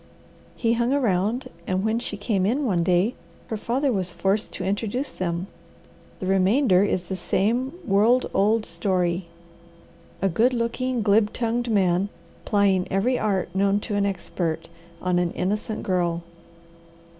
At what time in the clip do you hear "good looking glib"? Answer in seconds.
10.27-11.31